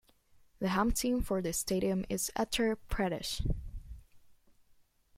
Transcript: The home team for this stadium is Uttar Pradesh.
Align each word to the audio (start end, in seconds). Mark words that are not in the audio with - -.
The 0.57 0.69
home 0.69 0.93
team 0.93 1.21
for 1.21 1.43
this 1.43 1.59
stadium 1.59 2.05
is 2.09 2.31
Uttar 2.35 2.75
Pradesh. 2.89 3.45